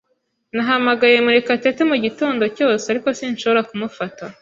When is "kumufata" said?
3.69-4.23